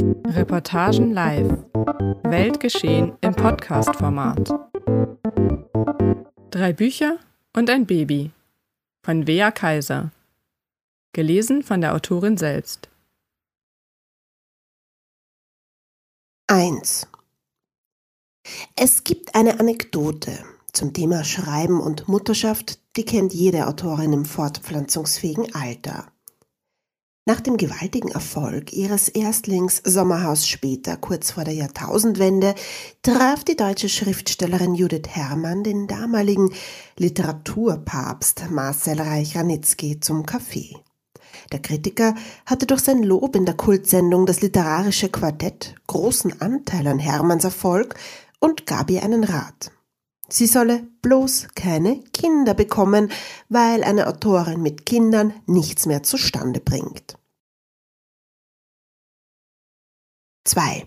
[0.00, 1.64] Reportagen live.
[2.22, 4.48] Weltgeschehen im Podcast-Format.
[6.50, 7.18] Drei Bücher
[7.56, 8.30] und ein Baby.
[9.04, 10.12] Von Wea Kaiser.
[11.12, 12.88] Gelesen von der Autorin selbst.
[16.46, 17.08] 1.
[18.76, 25.54] Es gibt eine Anekdote zum Thema Schreiben und Mutterschaft, die kennt jede Autorin im fortpflanzungsfähigen
[25.56, 26.06] Alter.
[27.28, 32.54] Nach dem gewaltigen Erfolg ihres Erstlings Sommerhaus später, kurz vor der Jahrtausendwende,
[33.02, 36.50] traf die deutsche Schriftstellerin Judith Herrmann den damaligen
[36.96, 40.74] Literaturpapst Marcel Reich-Ranitzky zum Kaffee.
[41.52, 42.14] Der Kritiker
[42.46, 47.94] hatte durch sein Lob in der Kultsendung Das literarische Quartett großen Anteil an Hermanns Erfolg
[48.40, 49.70] und gab ihr einen Rat.
[50.30, 53.10] Sie solle bloß keine Kinder bekommen,
[53.48, 57.18] weil eine Autorin mit Kindern nichts mehr zustande bringt.
[60.48, 60.86] 2.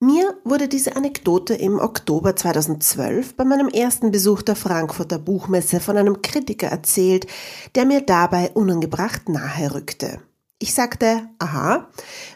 [0.00, 5.96] Mir wurde diese Anekdote im Oktober 2012 bei meinem ersten Besuch der Frankfurter Buchmesse von
[5.96, 7.26] einem Kritiker erzählt,
[7.74, 10.20] der mir dabei unangebracht nahe rückte.
[10.58, 11.88] Ich sagte, aha,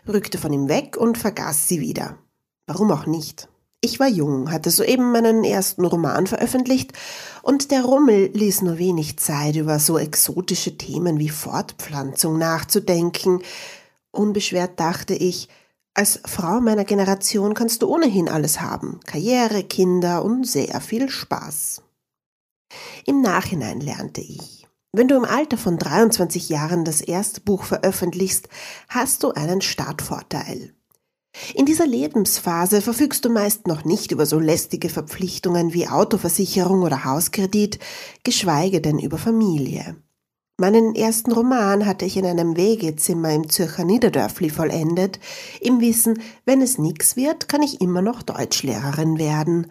[0.09, 2.17] rückte von ihm weg und vergaß sie wieder.
[2.67, 3.49] Warum auch nicht?
[3.83, 6.93] Ich war jung, hatte soeben meinen ersten Roman veröffentlicht
[7.43, 13.43] und der Rummel ließ nur wenig Zeit, über so exotische Themen wie Fortpflanzung nachzudenken.
[14.11, 15.49] Unbeschwert dachte ich,
[15.95, 19.01] als Frau meiner Generation kannst du ohnehin alles haben.
[19.05, 21.83] Karriere, Kinder und sehr viel Spaß.
[23.05, 28.49] Im Nachhinein lernte ich, wenn du im Alter von 23 Jahren das erste Buch veröffentlichst,
[28.89, 30.75] hast du einen Startvorteil.
[31.55, 37.05] In dieser Lebensphase verfügst du meist noch nicht über so lästige Verpflichtungen wie Autoversicherung oder
[37.05, 37.79] Hauskredit,
[38.23, 39.97] geschweige denn über Familie.
[40.63, 45.19] Meinen ersten Roman hatte ich in einem Wegezimmer im Zürcher Niederdörfli vollendet,
[45.61, 49.67] im Wissen, wenn es nix wird, kann ich immer noch Deutschlehrerin werden.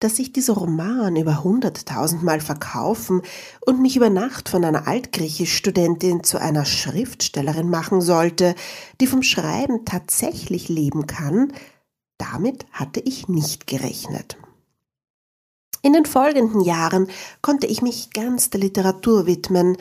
[0.00, 3.20] Dass sich dieser Roman über hunderttausendmal verkaufen
[3.66, 8.54] und mich über Nacht von einer Altgriechisch-Studentin zu einer Schriftstellerin machen sollte,
[9.02, 11.52] die vom Schreiben tatsächlich leben kann,
[12.16, 14.38] damit hatte ich nicht gerechnet.
[15.86, 17.06] In den folgenden Jahren
[17.42, 19.76] konnte ich mich ganz der Literatur widmen,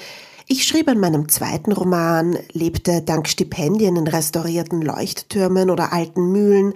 [0.47, 6.73] ich schrieb an meinem zweiten Roman, lebte dank Stipendien in restaurierten Leuchttürmen oder alten Mühlen,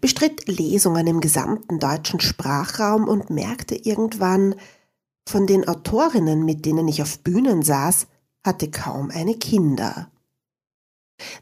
[0.00, 4.56] bestritt Lesungen im gesamten deutschen Sprachraum und merkte irgendwann,
[5.28, 8.08] von den Autorinnen, mit denen ich auf Bühnen saß,
[8.44, 10.10] hatte kaum eine Kinder.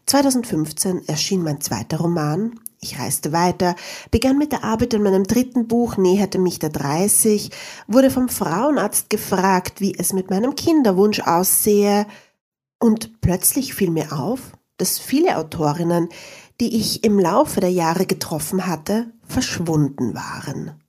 [0.06, 3.76] 2015 erschien mein zweiter Roman, ich reiste weiter,
[4.10, 7.50] begann mit der Arbeit an meinem dritten Buch, näherte mich der 30,
[7.86, 12.06] wurde vom Frauenarzt gefragt, wie es mit meinem Kinderwunsch aussehe,
[12.82, 16.08] und plötzlich fiel mir auf, dass viele Autorinnen,
[16.60, 20.80] die ich im Laufe der Jahre getroffen hatte, verschwunden waren.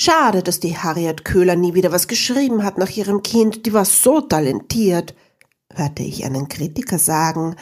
[0.00, 3.84] Schade, dass die Harriet Köhler nie wieder was geschrieben hat nach ihrem Kind, die war
[3.84, 5.14] so talentiert,
[5.72, 7.56] hörte ich einen Kritiker sagen.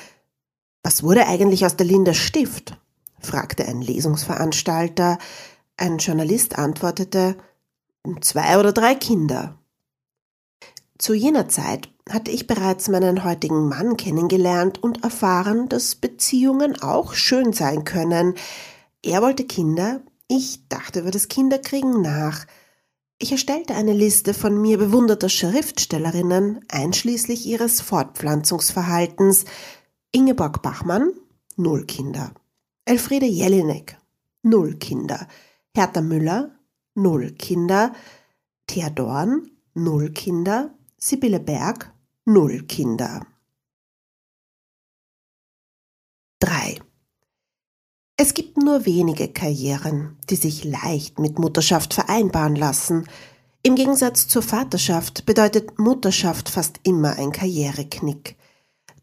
[0.84, 2.76] Was wurde eigentlich aus der Linda Stift?
[3.22, 5.18] Fragte ein Lesungsveranstalter.
[5.76, 7.36] Ein Journalist antwortete,
[8.20, 9.58] zwei oder drei Kinder.
[10.98, 17.14] Zu jener Zeit hatte ich bereits meinen heutigen Mann kennengelernt und erfahren, dass Beziehungen auch
[17.14, 18.34] schön sein können.
[19.02, 22.46] Er wollte Kinder, ich dachte über das Kinderkriegen nach.
[23.18, 29.44] Ich erstellte eine Liste von mir bewunderter Schriftstellerinnen, einschließlich ihres Fortpflanzungsverhaltens.
[30.10, 31.12] Ingeborg Bachmann,
[31.56, 32.32] null Kinder.
[32.84, 33.96] Elfriede Jelinek,
[34.42, 35.28] null Kinder.
[35.74, 36.50] Hertha Müller,
[36.94, 37.92] null Kinder.
[38.66, 40.74] Thea Dorn, null Kinder.
[40.98, 41.92] Sibylle Berg,
[42.24, 43.24] null Kinder.
[46.40, 46.80] 3.
[48.16, 53.06] Es gibt nur wenige Karrieren, die sich leicht mit Mutterschaft vereinbaren lassen.
[53.62, 58.36] Im Gegensatz zur Vaterschaft bedeutet Mutterschaft fast immer ein Karriereknick.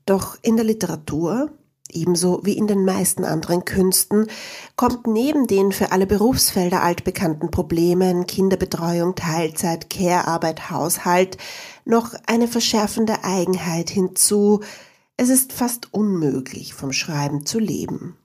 [0.06, 1.58] Doch in der Literatur,
[1.92, 4.28] ebenso wie in den meisten anderen Künsten,
[4.76, 11.38] kommt neben den für alle Berufsfelder altbekannten Problemen Kinderbetreuung, Teilzeit, Care-Arbeit, Haushalt
[11.86, 14.62] noch eine verschärfende Eigenheit hinzu.
[15.18, 18.16] Es ist fast unmöglich, vom Schreiben zu leben.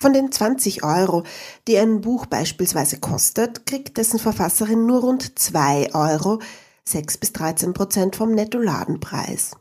[0.00, 1.24] Von den 20 Euro,
[1.66, 6.38] die ein Buch beispielsweise kostet, kriegt dessen Verfasserin nur rund 2 Euro,
[6.84, 9.56] 6 bis 13 Prozent vom Nettoladenpreis.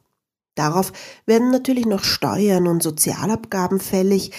[0.58, 0.92] Darauf
[1.26, 4.32] werden natürlich noch Steuern und Sozialabgaben fällig.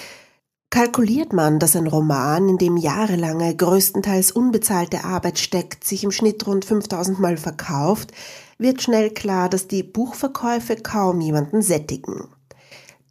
[0.70, 6.46] Kalkuliert man, dass ein Roman, in dem jahrelange, größtenteils unbezahlte Arbeit steckt, sich im Schnitt
[6.46, 8.12] rund 5000 Mal verkauft,
[8.58, 12.28] wird schnell klar, dass die Buchverkäufe kaum jemanden sättigen.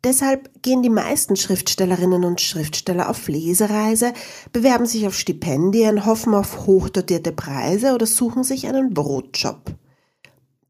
[0.03, 4.13] Deshalb gehen die meisten Schriftstellerinnen und Schriftsteller auf Lesereise,
[4.51, 9.73] bewerben sich auf Stipendien, hoffen auf hochdotierte Preise oder suchen sich einen Brotjob.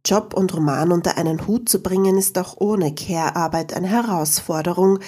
[0.08, 5.00] Job und Roman unter einen Hut zu bringen, ist auch ohne Care-Arbeit eine Herausforderung.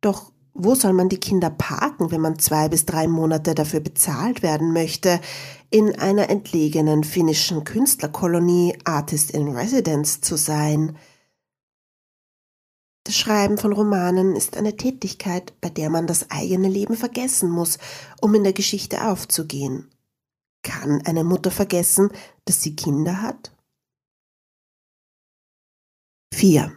[0.00, 4.42] Doch wo soll man die Kinder parken, wenn man zwei bis drei Monate dafür bezahlt
[4.42, 5.20] werden möchte,
[5.70, 10.96] in einer entlegenen finnischen Künstlerkolonie Artist in Residence zu sein?
[13.04, 17.78] Das Schreiben von Romanen ist eine Tätigkeit, bei der man das eigene Leben vergessen muss,
[18.20, 19.88] um in der Geschichte aufzugehen.
[20.62, 22.10] Kann eine Mutter vergessen,
[22.44, 23.52] dass sie Kinder hat?
[26.38, 26.70] 4.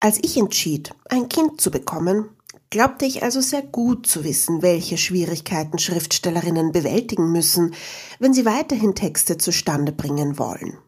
[0.00, 2.30] Als ich entschied, ein Kind zu bekommen,
[2.68, 7.76] glaubte ich also sehr gut zu wissen, welche Schwierigkeiten Schriftstellerinnen bewältigen müssen,
[8.18, 10.78] wenn sie weiterhin Texte zustande bringen wollen.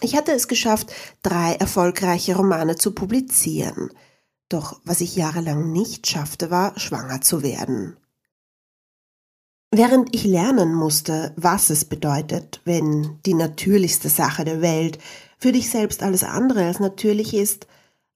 [0.00, 0.92] Ich hatte es geschafft,
[1.24, 3.90] drei erfolgreiche Romane zu publizieren.
[4.48, 7.96] Doch was ich jahrelang nicht schaffte, war, schwanger zu werden.
[9.72, 14.98] Während ich lernen musste, was es bedeutet, wenn die natürlichste Sache der Welt
[15.38, 17.68] für dich selbst alles andere als natürlich ist,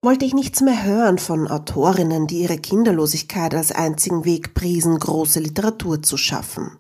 [0.03, 5.39] wollte ich nichts mehr hören von Autorinnen, die ihre Kinderlosigkeit als einzigen Weg priesen, große
[5.39, 6.77] Literatur zu schaffen.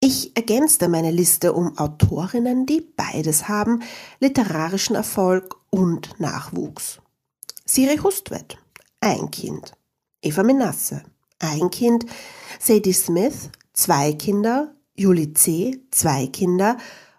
[0.00, 3.82] Ich ergänzte meine Liste um Autorinnen, die beides haben,
[4.20, 7.00] literarischen Erfolg und Nachwuchs.
[7.64, 8.58] Siri Hustvedt,
[9.00, 9.72] ein Kind.
[10.20, 11.02] Eva Menasse,
[11.38, 12.04] ein Kind.
[12.60, 14.74] Sadie Smith, zwei Kinder.
[14.94, 16.76] Julie C., zwei Kinder.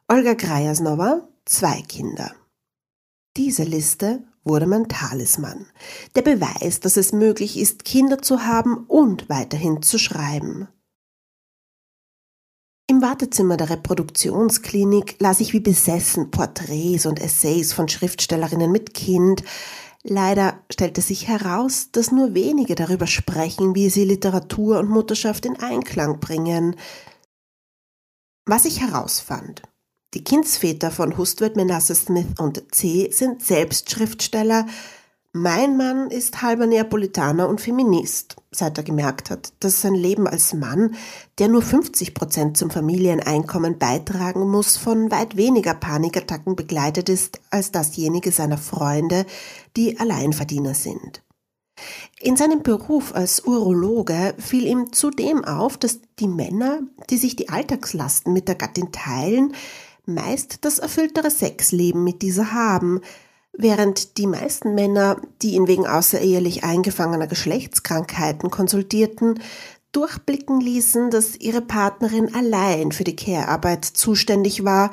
[0.07, 2.35] Olga Greiersnova, zwei Kinder.
[3.35, 5.67] Diese Liste wurde mein Talisman,
[6.15, 10.67] der Beweis, dass es möglich ist, Kinder zu haben und weiterhin zu schreiben.
[12.87, 19.43] Im Wartezimmer der Reproduktionsklinik las ich wie besessen Porträts und Essays von Schriftstellerinnen mit Kind.
[20.05, 25.57] Leider stellte sich heraus, dass nur wenige darüber sprechen, wie sie Literatur und Mutterschaft in
[25.59, 26.75] Einklang bringen.
[28.45, 29.61] Was ich herausfand,
[30.13, 33.09] die Kindsväter von Hustvedt, Menasse Smith und C.
[33.11, 34.67] sind selbst Schriftsteller.
[35.35, 40.53] Mein Mann ist halber Neapolitaner und Feminist, seit er gemerkt hat, dass sein Leben als
[40.53, 40.93] Mann,
[41.39, 47.71] der nur 50 Prozent zum Familieneinkommen beitragen muss, von weit weniger Panikattacken begleitet ist als
[47.71, 49.25] dasjenige seiner Freunde,
[49.75, 51.23] die Alleinverdiener sind.
[52.21, 57.49] In seinem Beruf als Urologe fiel ihm zudem auf, dass die Männer, die sich die
[57.49, 59.55] Alltagslasten mit der Gattin teilen,
[60.05, 63.01] meist das erfülltere Sexleben mit dieser haben,
[63.53, 69.39] während die meisten Männer, die ihn wegen außerehelich eingefangener Geschlechtskrankheiten konsultierten,
[69.91, 74.91] durchblicken ließen, dass ihre Partnerin allein für die Care-Arbeit zuständig war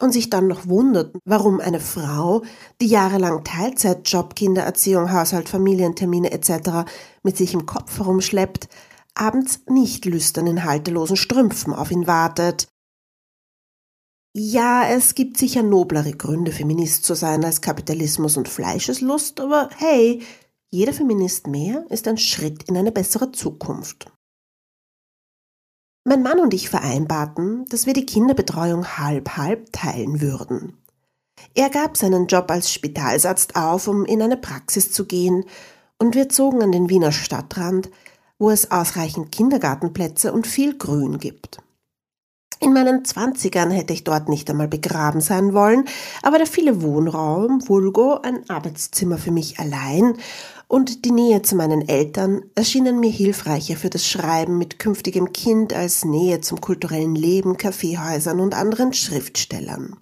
[0.00, 2.42] und sich dann noch wunderten, warum eine Frau,
[2.80, 6.88] die jahrelang Teilzeitjob, Kindererziehung, Haushalt, Familientermine etc.
[7.24, 8.68] mit sich im Kopf herumschleppt,
[9.14, 12.68] abends nicht lüstern in haltelosen Strümpfen auf ihn wartet,
[14.34, 20.22] ja, es gibt sicher noblere Gründe, Feminist zu sein als Kapitalismus und Fleischeslust, aber hey,
[20.70, 24.12] jeder Feminist mehr ist ein Schritt in eine bessere Zukunft.
[26.04, 30.78] Mein Mann und ich vereinbarten, dass wir die Kinderbetreuung halb-halb teilen würden.
[31.54, 35.44] Er gab seinen Job als Spitalsarzt auf, um in eine Praxis zu gehen,
[35.98, 37.90] und wir zogen an den Wiener Stadtrand,
[38.38, 41.58] wo es ausreichend Kindergartenplätze und viel Grün gibt.
[42.60, 45.84] In meinen Zwanzigern hätte ich dort nicht einmal begraben sein wollen,
[46.22, 50.14] aber der viele Wohnraum, vulgo ein Arbeitszimmer für mich allein
[50.66, 55.72] und die Nähe zu meinen Eltern erschienen mir hilfreicher für das Schreiben mit künftigem Kind
[55.72, 59.96] als Nähe zum kulturellen Leben, Kaffeehäusern und anderen Schriftstellern.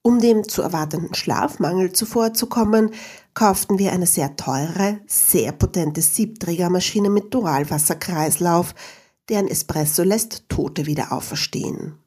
[0.00, 2.92] Um dem zu erwartenden Schlafmangel zuvorzukommen,
[3.34, 8.74] kauften wir eine sehr teure, sehr potente Siebträgermaschine mit Duralwasserkreislauf,
[9.28, 11.98] deren Espresso lässt Tote wieder auferstehen.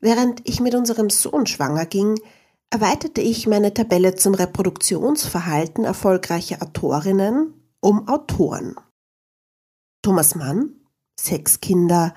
[0.00, 2.20] Während ich mit unserem Sohn schwanger ging,
[2.70, 8.74] erweiterte ich meine Tabelle zum Reproduktionsverhalten erfolgreicher Autorinnen um Autoren.
[10.02, 10.70] Thomas Mann,
[11.18, 12.14] sechs Kinder,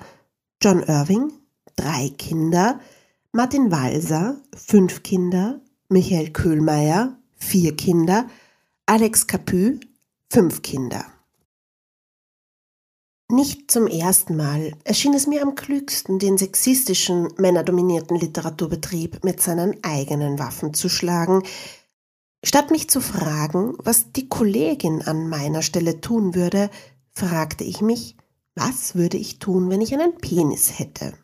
[0.62, 1.32] John Irving,
[1.76, 2.80] drei Kinder,
[3.32, 8.28] Martin Walser, fünf Kinder, Michael Köhlmeier, vier Kinder,
[8.86, 9.78] Alex Capu,
[10.30, 11.04] fünf Kinder.
[13.30, 19.76] Nicht zum ersten Mal erschien es mir am klügsten, den sexistischen, männerdominierten Literaturbetrieb mit seinen
[19.84, 21.42] eigenen Waffen zu schlagen,
[22.44, 26.70] Statt mich zu fragen, was die Kollegin an meiner Stelle tun würde,
[27.10, 28.16] fragte ich mich,
[28.54, 31.14] was würde ich tun, wenn ich einen Penis hätte?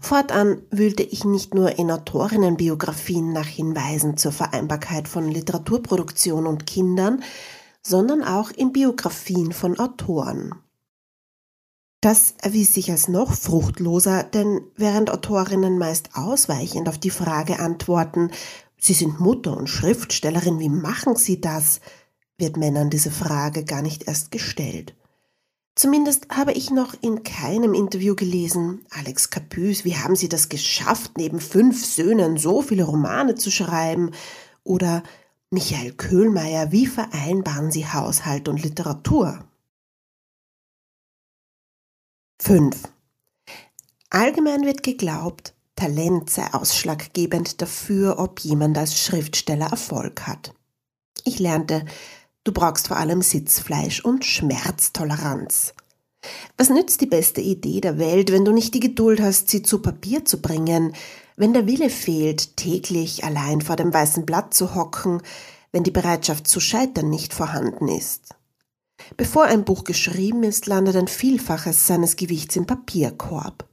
[0.00, 7.22] Fortan wühlte ich nicht nur in Autorinnenbiografien nach Hinweisen zur Vereinbarkeit von Literaturproduktion und Kindern,
[7.82, 10.61] sondern auch in Biografien von Autoren.
[12.02, 18.32] Das erwies sich als noch fruchtloser, denn während Autorinnen meist ausweichend auf die Frage antworten,
[18.76, 21.80] Sie sind Mutter und Schriftstellerin, wie machen Sie das?
[22.36, 24.96] wird Männern diese Frage gar nicht erst gestellt.
[25.76, 31.12] Zumindest habe ich noch in keinem Interview gelesen, Alex Camus, wie haben Sie das geschafft,
[31.18, 34.10] neben fünf Söhnen so viele Romane zu schreiben?
[34.64, 35.04] Oder
[35.50, 39.44] Michael Köhlmeier, wie vereinbaren Sie Haushalt und Literatur?
[42.44, 42.76] 5.
[44.10, 50.52] Allgemein wird geglaubt, Talent sei ausschlaggebend dafür, ob jemand als Schriftsteller Erfolg hat.
[51.22, 51.84] Ich lernte,
[52.42, 55.74] Du brauchst vor allem Sitzfleisch und Schmerztoleranz.
[56.56, 59.80] Was nützt die beste Idee der Welt, wenn du nicht die Geduld hast, sie zu
[59.80, 60.96] Papier zu bringen,
[61.36, 65.22] wenn der Wille fehlt, täglich allein vor dem weißen Blatt zu hocken,
[65.70, 68.34] wenn die Bereitschaft zu scheitern nicht vorhanden ist?
[69.16, 73.68] Bevor ein Buch geschrieben ist, landet ein Vielfaches seines Gewichts im Papierkorb.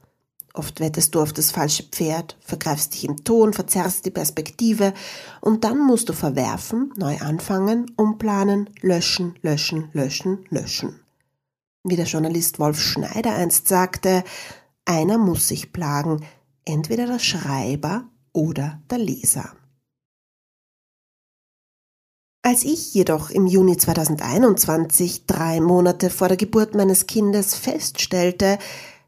[0.53, 4.93] Oft wettest du auf das falsche Pferd, vergreifst dich im Ton, verzerrst die Perspektive
[5.41, 11.00] und dann musst du verwerfen, neu anfangen, umplanen, löschen, löschen, löschen, löschen.
[11.84, 14.24] Wie der Journalist Wolf Schneider einst sagte,
[14.86, 16.25] einer muss sich plagen,
[16.65, 19.53] entweder der Schreiber oder der Leser.
[22.41, 28.58] Als ich jedoch im Juni 2021, drei Monate vor der Geburt meines Kindes, feststellte,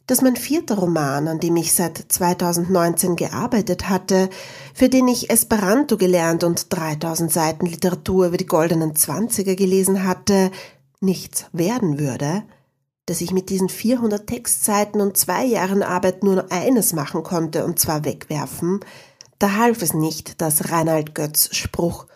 [0.06, 4.30] dass mein vierter Roman, an dem ich seit 2019 gearbeitet hatte,
[4.74, 10.52] für den ich Esperanto gelernt und 3000 Seiten Literatur über die goldenen Zwanziger gelesen hatte,
[11.00, 12.44] nichts werden würde,
[13.06, 17.64] dass ich mit diesen 400 Textseiten und zwei Jahren Arbeit nur noch eines machen konnte,
[17.64, 18.82] und zwar wegwerfen,
[19.40, 22.08] da half es nicht, dass Reinhard Götz Spruch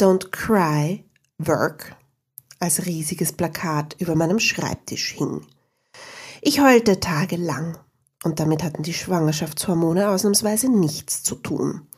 [0.00, 1.04] Don't cry,
[1.38, 1.96] work
[2.58, 5.44] als riesiges Plakat über meinem Schreibtisch hing.
[6.40, 7.76] Ich heulte tagelang,
[8.24, 11.88] und damit hatten die Schwangerschaftshormone ausnahmsweise nichts zu tun.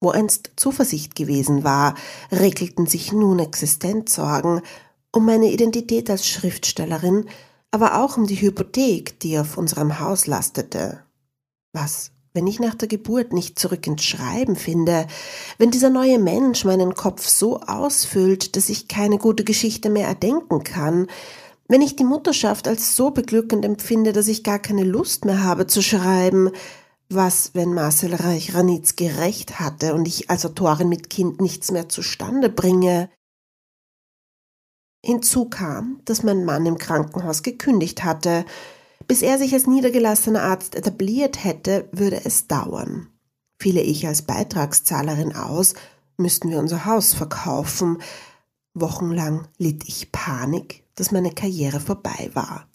[0.00, 1.94] Wo einst Zuversicht gewesen war,
[2.30, 4.60] regelten sich nun Existenzsorgen
[5.12, 7.26] um meine Identität als Schriftstellerin,
[7.70, 11.02] aber auch um die Hypothek, die auf unserem Haus lastete.
[11.72, 15.06] Was, wenn ich nach der Geburt nicht zurück ins Schreiben finde,
[15.58, 20.62] wenn dieser neue Mensch meinen Kopf so ausfüllt, dass ich keine gute Geschichte mehr erdenken
[20.62, 21.08] kann,
[21.66, 25.66] wenn ich die Mutterschaft als so beglückend empfinde, dass ich gar keine Lust mehr habe
[25.66, 26.50] zu schreiben,
[27.08, 32.50] was, wenn Marcel Reich-Ranitzky recht hatte und ich als Autorin mit Kind nichts mehr zustande
[32.50, 33.08] bringe?
[35.04, 38.44] Hinzu kam, dass mein Mann im Krankenhaus gekündigt hatte.
[39.06, 43.08] Bis er sich als niedergelassener Arzt etabliert hätte, würde es dauern.
[43.58, 45.74] Fiele ich als Beitragszahlerin aus,
[46.16, 47.98] müssten wir unser Haus verkaufen.
[48.74, 52.68] Wochenlang litt ich Panik, dass meine Karriere vorbei war.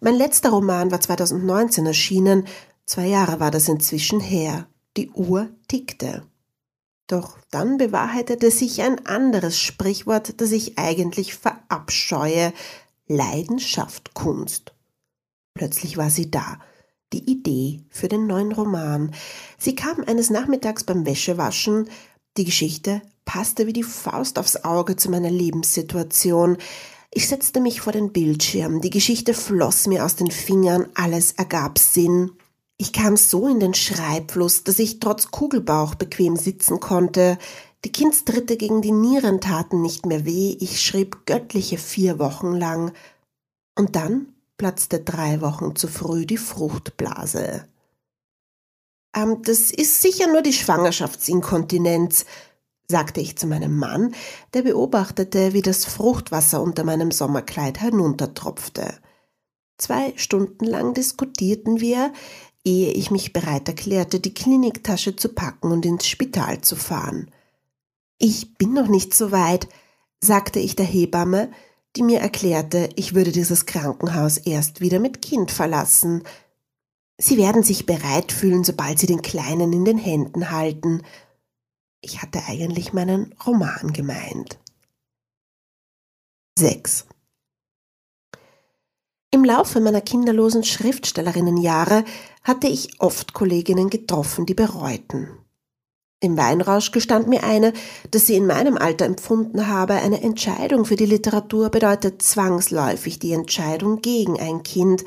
[0.00, 2.46] Mein letzter Roman war 2019 erschienen,
[2.84, 4.66] zwei Jahre war das inzwischen her.
[4.96, 6.26] Die Uhr tickte.
[7.06, 12.52] Doch dann bewahrheitete sich ein anderes Sprichwort, das ich eigentlich verabscheue
[13.06, 14.74] Leidenschaft Kunst.
[15.60, 16.58] Plötzlich war sie da,
[17.12, 19.12] die Idee für den neuen Roman.
[19.58, 21.90] Sie kam eines Nachmittags beim Wäschewaschen,
[22.38, 26.56] die Geschichte passte wie die Faust aufs Auge zu meiner Lebenssituation.
[27.10, 31.78] Ich setzte mich vor den Bildschirm, die Geschichte floss mir aus den Fingern, alles ergab
[31.78, 32.30] Sinn.
[32.78, 37.36] Ich kam so in den Schreibfluss, dass ich trotz Kugelbauch bequem sitzen konnte.
[37.84, 42.94] Die Kindstritte gegen die Nieren taten nicht mehr weh, ich schrieb göttliche vier Wochen lang.
[43.74, 44.28] Und dann
[44.60, 47.66] platzte drei Wochen zu früh die Fruchtblase.
[49.16, 52.26] Ähm, das ist sicher nur die Schwangerschaftsinkontinenz,
[52.86, 54.14] sagte ich zu meinem Mann,
[54.52, 58.98] der beobachtete, wie das Fruchtwasser unter meinem Sommerkleid heruntertropfte.
[59.78, 62.12] Zwei Stunden lang diskutierten wir,
[62.62, 67.30] ehe ich mich bereit erklärte, die Kliniktasche zu packen und ins Spital zu fahren.
[68.18, 69.70] Ich bin noch nicht so weit,
[70.20, 71.50] sagte ich der Hebamme,
[71.96, 76.22] die mir erklärte, ich würde dieses Krankenhaus erst wieder mit Kind verlassen.
[77.18, 81.02] Sie werden sich bereit fühlen, sobald Sie den Kleinen in den Händen halten,
[82.02, 84.58] ich hatte eigentlich meinen Roman gemeint.
[86.58, 87.06] 6.
[89.30, 92.04] Im Laufe meiner kinderlosen Schriftstellerinnenjahre
[92.42, 95.28] hatte ich oft Kolleginnen getroffen, die bereuten.
[96.20, 97.72] Im Weinrausch gestand mir eine,
[98.10, 103.32] dass sie in meinem Alter empfunden habe, eine Entscheidung für die Literatur bedeutet zwangsläufig die
[103.32, 105.04] Entscheidung gegen ein Kind,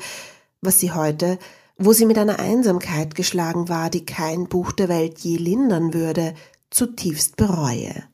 [0.60, 1.38] was sie heute
[1.76, 6.34] wo sie mit einer Einsamkeit geschlagen war, die kein Buch der Welt je lindern würde,
[6.70, 8.04] zutiefst bereue.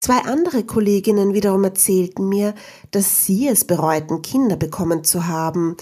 [0.00, 2.54] Zwei andere Kolleginnen wiederum erzählten mir,
[2.92, 5.76] dass sie es bereuten, Kinder bekommen zu haben.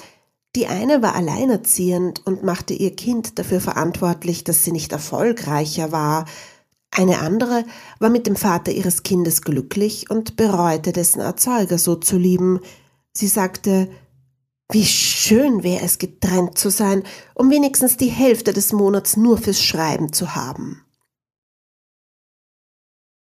[0.57, 6.27] Die eine war alleinerziehend und machte ihr Kind dafür verantwortlich, dass sie nicht erfolgreicher war.
[6.93, 7.65] Eine andere
[7.99, 12.61] war mit dem Vater ihres Kindes glücklich und bereute dessen Erzeuger so zu lieben.
[13.13, 13.89] Sie sagte,
[14.71, 17.03] wie schön wäre es, getrennt zu sein,
[17.35, 20.85] um wenigstens die Hälfte des Monats nur fürs Schreiben zu haben.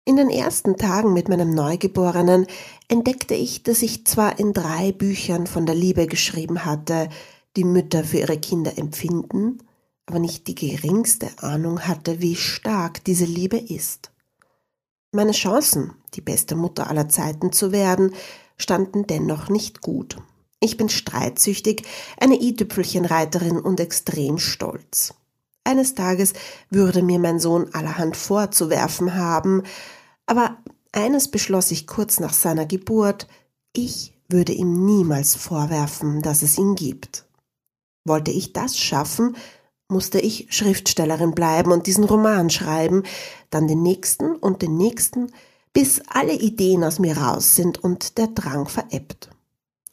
[0.06, 2.46] In den ersten Tagen mit meinem Neugeborenen
[2.88, 7.08] entdeckte ich, dass ich zwar in drei Büchern von der Liebe geschrieben hatte,
[7.56, 9.62] die Mütter für ihre Kinder empfinden,
[10.04, 14.10] aber nicht die geringste Ahnung hatte, wie stark diese Liebe ist.
[15.12, 18.12] Meine Chancen, die beste Mutter aller Zeiten zu werden,
[18.58, 20.18] standen dennoch nicht gut.
[20.60, 21.82] Ich bin streitsüchtig,
[22.18, 25.14] eine i-Tüpfelchenreiterin und extrem stolz.
[25.64, 26.34] Eines Tages
[26.70, 29.62] würde mir mein Sohn allerhand vorzuwerfen haben,
[30.26, 30.58] aber
[30.92, 33.26] eines beschloss ich kurz nach seiner Geburt,
[33.72, 37.24] ich würde ihm niemals vorwerfen, dass es ihn gibt.
[38.04, 39.36] Wollte ich das schaffen,
[39.88, 43.02] musste ich Schriftstellerin bleiben und diesen Roman schreiben,
[43.50, 45.32] dann den nächsten und den nächsten,
[45.72, 49.30] bis alle Ideen aus mir raus sind und der Drang verebbt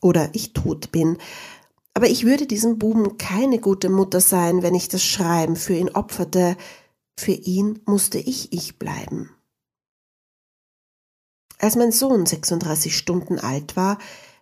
[0.01, 1.17] oder ich tot bin.
[1.93, 5.89] Aber ich würde diesem Buben keine gute Mutter sein, wenn ich das Schreiben für ihn
[5.89, 6.57] opferte.
[7.19, 9.35] Für ihn musste ich ich bleiben.
[11.59, 13.99] Als mein Sohn 36 Stunden alt war,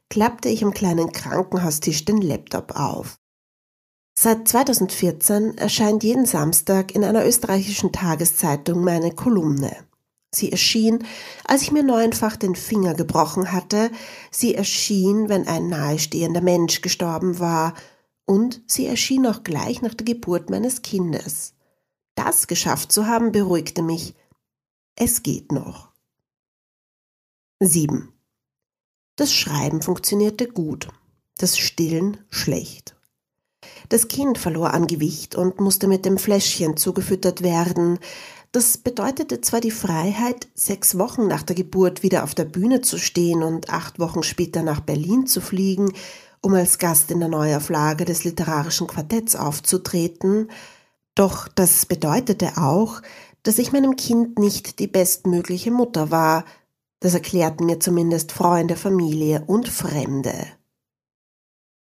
[0.09, 3.19] klappte ich am kleinen Krankenhaustisch den Laptop auf.
[4.17, 9.88] Seit 2014 erscheint jeden Samstag in einer österreichischen Tageszeitung meine Kolumne.
[10.31, 11.05] Sie erschien,
[11.43, 13.91] als ich mir neunfach den Finger gebrochen hatte,
[14.29, 17.73] sie erschien, wenn ein nahestehender Mensch gestorben war,
[18.25, 21.55] und sie erschien auch gleich nach der Geburt meines Kindes.
[22.13, 24.13] Das geschafft zu haben, beruhigte mich.
[24.95, 25.89] Es geht noch.
[27.59, 28.13] 7.
[29.15, 30.89] Das Schreiben funktionierte gut,
[31.37, 32.95] das Stillen schlecht.
[33.89, 37.99] Das Kind verlor an Gewicht und musste mit dem Fläschchen zugefüttert werden,
[38.51, 42.97] das bedeutete zwar die Freiheit, sechs Wochen nach der Geburt wieder auf der Bühne zu
[42.97, 45.93] stehen und acht Wochen später nach Berlin zu fliegen,
[46.41, 50.49] um als Gast in der Neuauflage des literarischen Quartetts aufzutreten,
[51.15, 53.01] doch das bedeutete auch,
[53.43, 56.45] dass ich meinem Kind nicht die bestmögliche Mutter war,
[57.01, 60.33] das erklärten mir zumindest Freunde, Familie und Fremde.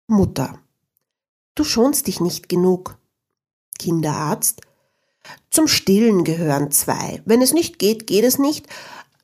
[0.08, 0.60] Mutter.
[1.56, 2.98] Du schonst dich nicht genug.
[3.80, 4.62] Kinderarzt.
[5.50, 7.22] Zum Stillen gehören zwei.
[7.26, 8.68] Wenn es nicht geht, geht es nicht.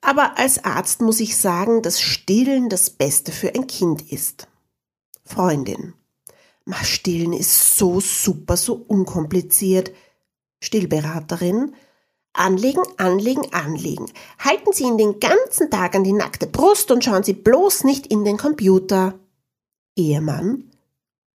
[0.02, 4.48] Aber als Arzt muss ich sagen, dass Stillen das Beste für ein Kind ist.
[5.26, 5.94] Freundin.
[6.66, 9.92] Ma, Stillen ist so super, so unkompliziert.
[10.62, 11.74] Stillberaterin.
[12.34, 14.12] Anlegen, anlegen, anlegen.
[14.40, 18.08] Halten Sie ihn den ganzen Tag an die nackte Brust und schauen Sie bloß nicht
[18.08, 19.20] in den Computer.
[19.96, 20.72] Ehemann.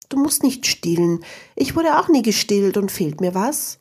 [0.09, 1.23] Du musst nicht stillen.
[1.55, 3.79] Ich wurde auch nie gestillt und fehlt mir was?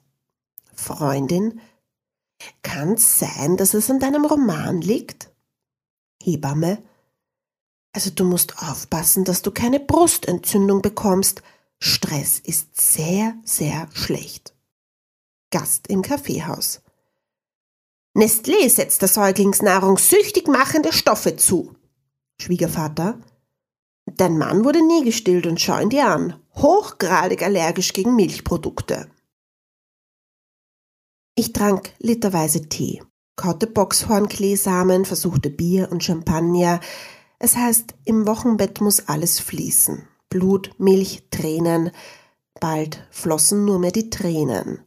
[0.75, 1.61] Freundin,
[2.63, 5.31] kann's sein, dass es an deinem Roman liegt?
[6.23, 6.83] Hebamme,
[7.95, 11.43] also du musst aufpassen, dass du keine Brustentzündung bekommst.
[11.79, 14.53] Stress ist sehr, sehr schlecht.
[15.51, 16.81] Gast im Kaffeehaus.
[18.17, 21.77] Nestlé setzt der Säuglingsnahrung süchtig machende Stoffe zu.
[22.41, 23.21] Schwiegervater.
[24.07, 26.41] Dein Mann wurde nie gestillt und schau ihn dir an.
[26.57, 29.09] Hochgradig allergisch gegen Milchprodukte.
[31.37, 33.03] Ich trank literweise Tee,
[33.35, 36.79] kaute Boxhornkleesamen, versuchte Bier und Champagner.
[37.41, 40.07] Es heißt, im Wochenbett muss alles fließen.
[40.31, 41.91] Blut, Milch, Tränen.
[42.61, 44.79] Bald flossen nur mehr die Tränen.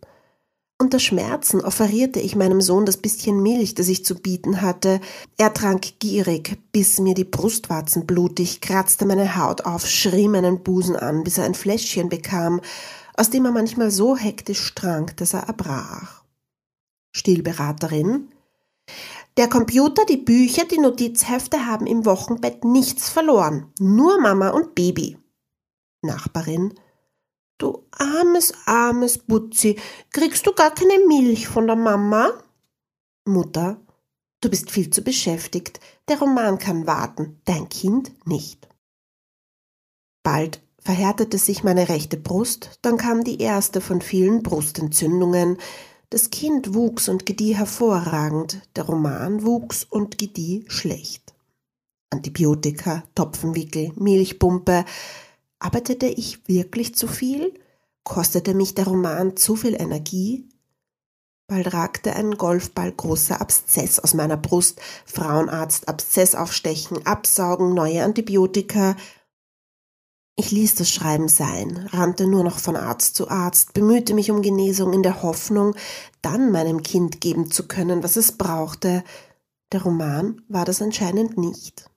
[0.80, 5.02] Unter Schmerzen offerierte ich meinem Sohn das bisschen Milch, das ich zu bieten hatte.
[5.38, 10.96] Er trank gierig, biss mir die Brustwarzen blutig, kratzte meine Haut auf, schrie meinen Busen
[10.96, 12.62] an, bis er ein Fläschchen bekam,
[13.16, 16.17] aus dem er manchmal so hektisch trank, dass er erbrach.
[17.18, 18.30] Stillberaterin.
[19.36, 23.72] Der Computer, die Bücher, die Notizhefte haben im Wochenbett nichts verloren.
[23.80, 25.18] Nur Mama und Baby.
[26.02, 26.74] Nachbarin.
[27.58, 29.80] Du armes, armes Butzi,
[30.12, 32.32] kriegst du gar keine Milch von der Mama?
[33.26, 33.82] Mutter.
[34.42, 35.80] Du bist viel zu beschäftigt.
[36.08, 38.68] Der Roman kann warten, dein Kind nicht.
[40.24, 45.58] Bald verhärtete sich meine rechte Brust, dann kam die erste von vielen Brustentzündungen,
[46.10, 51.34] das Kind wuchs und gedieh hervorragend, der Roman wuchs und gedieh schlecht.
[52.10, 54.86] Antibiotika, Topfenwickel, Milchpumpe.
[55.60, 57.54] Arbeitete ich wirklich zu viel?
[58.04, 60.48] Kostete mich der Roman zu viel Energie?
[61.50, 68.96] Bald ragte ein Golfball großer Abszess aus meiner Brust, Frauenarzt, Abszess aufstechen, absaugen, neue Antibiotika.
[70.40, 74.44] Ich ließ das Schreiben sein, rannte nur noch von Arzt zu Arzt, bemühte mich um
[74.44, 75.76] Genesung in der Hoffnung,
[76.22, 79.04] dann meinem Kind geben zu können, was es brauchte.
[79.72, 81.90] Der Roman war das anscheinend nicht.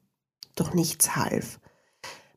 [0.57, 1.61] Doch nichts half.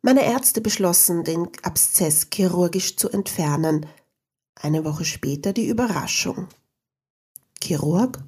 [0.01, 3.85] Meine Ärzte beschlossen, den Abszess chirurgisch zu entfernen.
[4.55, 6.49] Eine Woche später die Überraschung.
[7.61, 8.19] Chirurg?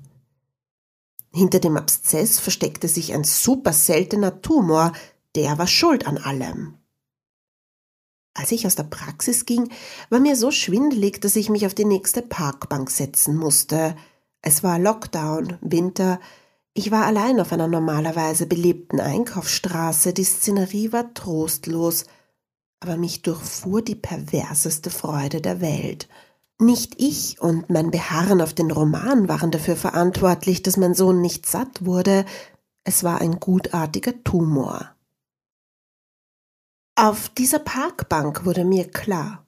[1.34, 4.94] Hinter dem Abszess versteckte sich ein super seltener Tumor,
[5.36, 6.78] der war schuld an allem.
[8.36, 9.70] Als ich aus der Praxis ging,
[10.12, 13.96] war mir so schwindelig, dass ich mich auf die nächste Parkbank setzen musste.
[14.42, 16.20] Es war Lockdown, Winter,
[16.78, 22.04] ich war allein auf einer normalerweise belebten Einkaufsstraße, die Szenerie war trostlos,
[22.82, 26.10] aber mich durchfuhr die perverseste Freude der Welt.
[26.60, 31.46] Nicht ich und mein Beharren auf den Roman waren dafür verantwortlich, dass mein Sohn nicht
[31.46, 32.26] satt wurde,
[32.84, 34.95] es war ein gutartiger Tumor.
[36.98, 39.46] Auf dieser Parkbank wurde mir klar,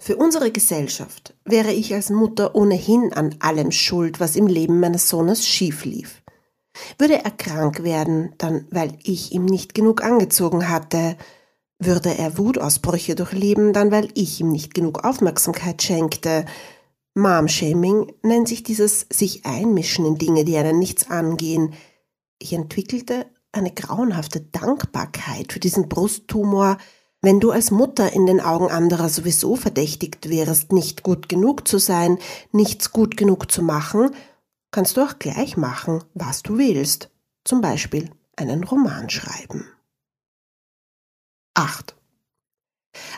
[0.00, 5.10] für unsere Gesellschaft wäre ich als Mutter ohnehin an allem schuld, was im Leben meines
[5.10, 6.22] Sohnes schief lief.
[6.96, 11.18] Würde er krank werden, dann weil ich ihm nicht genug angezogen hatte,
[11.78, 16.46] würde er Wutausbrüche durchleben, dann weil ich ihm nicht genug Aufmerksamkeit schenkte.
[17.14, 21.74] Mom-Shaming nennt sich dieses sich einmischen in Dinge, die einen nichts angehen.
[22.38, 26.78] Ich entwickelte eine grauenhafte Dankbarkeit für diesen Brusttumor,
[27.22, 31.78] wenn du als Mutter in den Augen anderer sowieso verdächtigt wärst, nicht gut genug zu
[31.78, 32.18] sein,
[32.52, 34.10] nichts gut genug zu machen
[34.76, 37.08] kannst du auch gleich machen, was du willst.
[37.44, 39.66] Zum Beispiel einen Roman schreiben.
[41.54, 41.96] 8.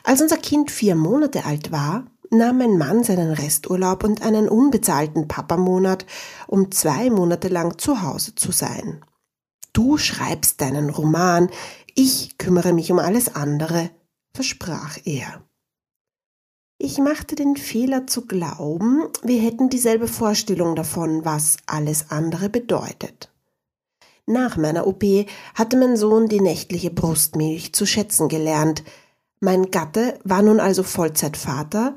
[0.05, 5.27] Als unser Kind vier Monate alt war, nahm mein Mann seinen Resturlaub und einen unbezahlten
[5.27, 6.07] Papamonat,
[6.47, 9.05] um zwei Monate lang zu Hause zu sein.
[9.79, 11.51] Du schreibst deinen Roman,
[11.95, 13.91] ich kümmere mich um alles andere,
[14.35, 15.45] versprach er.
[16.79, 23.33] Ich machte den Fehler zu glauben, wir hätten dieselbe Vorstellung davon, was alles andere bedeutet.
[24.27, 25.05] Nach meiner OP
[25.55, 28.83] hatte mein Sohn die nächtliche Brustmilch zu schätzen gelernt.
[29.39, 31.95] Mein Gatte war nun also Vollzeitvater,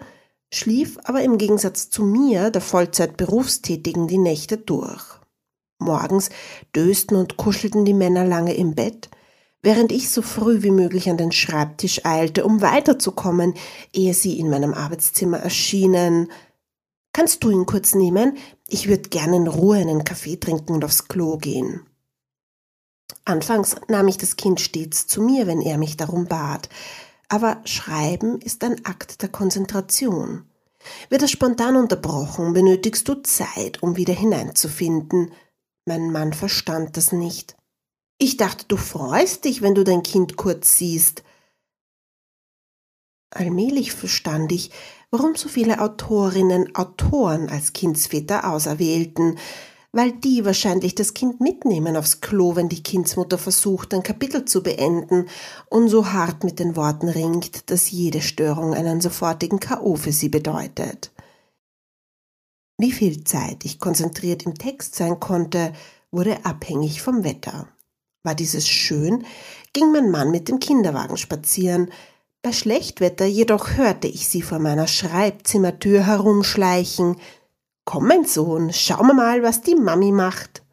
[0.54, 5.20] schlief aber im Gegensatz zu mir, der Vollzeitberufstätigen, die Nächte durch.
[5.82, 6.30] Morgens
[6.76, 9.10] dösten und kuschelten die Männer lange im Bett,
[9.62, 13.54] während ich so früh wie möglich an den Schreibtisch eilte, um weiterzukommen,
[13.94, 16.32] ehe sie in meinem Arbeitszimmer erschienen.
[17.13, 18.38] Kannst du ihn kurz nehmen?
[18.67, 21.86] Ich würde gerne in Ruhe einen Kaffee trinken und aufs Klo gehen.
[23.26, 26.70] Anfangs nahm ich das Kind stets zu mir, wenn er mich darum bat,
[27.28, 30.46] aber Schreiben ist ein Akt der Konzentration.
[31.10, 35.32] Wird es spontan unterbrochen, benötigst du Zeit, um wieder hineinzufinden.
[35.86, 37.56] Mein Mann verstand das nicht.
[38.20, 41.24] Ich dachte, du freust dich, wenn du dein Kind kurz siehst.
[43.32, 44.72] Allmählich verstand ich,
[45.10, 49.39] warum so viele Autorinnen Autoren als Kindsväter auserwählten,
[49.91, 54.63] weil die wahrscheinlich das Kind mitnehmen aufs Klo, wenn die Kindsmutter versucht, ein Kapitel zu
[54.63, 55.28] beenden
[55.70, 59.96] und so hart mit den Worten ringt, dass jede Störung einen sofortigen K.O.
[59.96, 61.12] für sie bedeutet.
[62.82, 65.72] Wie viel Zeit ich konzentriert im Text sein konnte,
[66.10, 67.67] wurde abhängig vom Wetter.
[68.24, 69.24] War dieses schön,
[69.72, 71.91] ging mein Mann mit dem Kinderwagen spazieren.
[72.41, 77.17] Bei Schlechtwetter jedoch hörte ich sie vor meiner Schreibzimmertür herumschleichen.
[77.86, 80.63] Komm, mein Sohn, schau mal, was die Mami macht.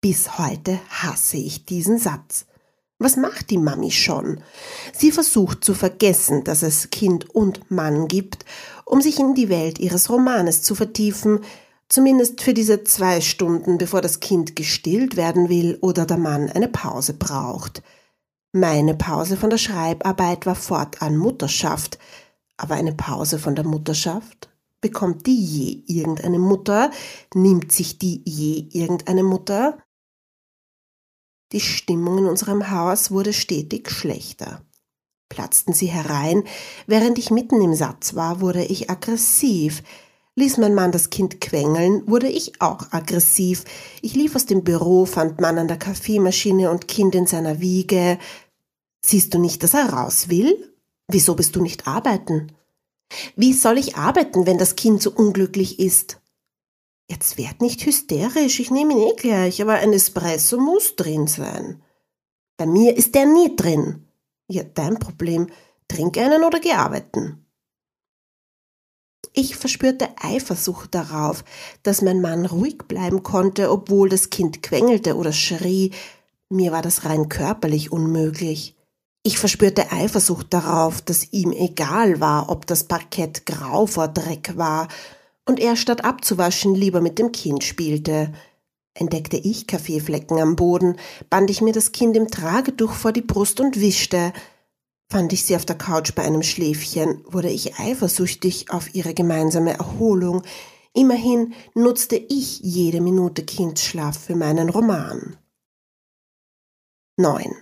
[0.00, 2.46] Bis heute hasse ich diesen Satz.
[3.00, 4.42] Was macht die Mami schon?
[4.92, 8.44] Sie versucht zu vergessen, dass es Kind und Mann gibt,
[8.88, 11.40] um sich in die Welt ihres Romanes zu vertiefen,
[11.88, 16.68] Zumindest für diese zwei Stunden, bevor das Kind gestillt werden will oder der Mann eine
[16.68, 17.82] Pause braucht.
[18.52, 21.98] Meine Pause von der Schreibarbeit war fortan Mutterschaft,
[22.58, 24.50] aber eine Pause von der Mutterschaft?
[24.82, 26.90] Bekommt die je irgendeine Mutter?
[27.34, 29.78] Nimmt sich die je irgendeine Mutter?
[31.52, 34.62] Die Stimmung in unserem Haus wurde stetig schlechter.
[35.28, 36.44] Platzten sie herein,
[36.86, 39.82] während ich mitten im Satz war, wurde ich aggressiv,
[40.38, 43.64] Ließ mein Mann das Kind quengeln, wurde ich auch aggressiv.
[44.02, 48.20] Ich lief aus dem Büro, fand Mann an der Kaffeemaschine und Kind in seiner Wiege.
[49.04, 50.72] Siehst du nicht, dass er raus will?
[51.08, 52.52] Wieso bist du nicht arbeiten?
[53.34, 56.20] Wie soll ich arbeiten, wenn das Kind so unglücklich ist?
[57.10, 61.82] Jetzt werd nicht hysterisch, ich nehme ihn eh gleich, aber ein Espresso muss drin sein.
[62.56, 64.04] Bei mir ist der nie drin.
[64.48, 65.48] Ja, dein Problem.
[65.88, 67.44] Trink einen oder geh arbeiten.
[69.34, 71.44] Ich verspürte Eifersucht darauf,
[71.82, 75.92] dass mein Mann ruhig bleiben konnte, obwohl das Kind quengelte oder schrie.
[76.48, 78.74] Mir war das rein körperlich unmöglich.
[79.22, 84.88] Ich verspürte Eifersucht darauf, dass ihm egal war, ob das Parkett grau vor Dreck war
[85.44, 88.32] und er statt abzuwaschen lieber mit dem Kind spielte.
[88.98, 90.96] Entdeckte ich Kaffeeflecken am Boden,
[91.30, 94.32] band ich mir das Kind im Tragetuch vor die Brust und wischte.
[95.08, 99.72] Fand ich sie auf der Couch bei einem Schläfchen, wurde ich eifersüchtig auf ihre gemeinsame
[99.74, 100.42] Erholung.
[100.94, 105.36] Immerhin nutzte ich jede Minute Kindsschlaf für meinen Roman.
[107.18, 107.54] 9.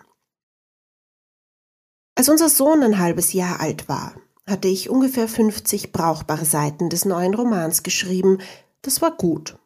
[2.14, 4.14] Als unser Sohn ein halbes Jahr alt war,
[4.46, 8.38] hatte ich ungefähr 50 brauchbare Seiten des neuen Romans geschrieben.
[8.80, 9.58] Das war gut.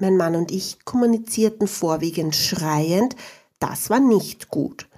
[0.00, 3.16] Mein Mann und ich kommunizierten vorwiegend schreiend.
[3.58, 4.88] Das war nicht gut.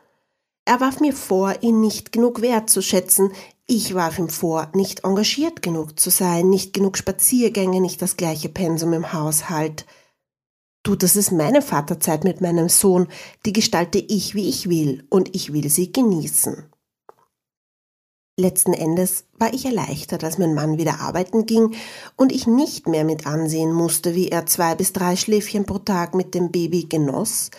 [0.67, 3.33] Er warf mir vor, ihn nicht genug wertzuschätzen.
[3.67, 8.51] Ich warf ihm vor, nicht engagiert genug zu sein, nicht genug Spaziergänge, nicht das gleiche
[8.51, 9.87] Pensum im Haushalt.
[10.83, 13.09] Du, das ist meine Vaterzeit mit meinem Sohn,
[13.47, 16.70] die gestalte ich, wie ich will, und ich will sie genießen.
[18.41, 21.75] Letzten Endes war ich erleichtert, als mein Mann wieder arbeiten ging
[22.17, 26.15] und ich nicht mehr mit ansehen musste, wie er zwei bis drei Schläfchen pro Tag
[26.15, 27.51] mit dem Baby genoss,